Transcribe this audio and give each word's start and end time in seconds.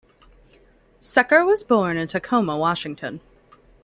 Secor 0.99 1.45
was 1.45 1.63
born 1.63 1.95
in 1.95 2.07
Tacoma, 2.07 2.57
Washington. 2.57 3.21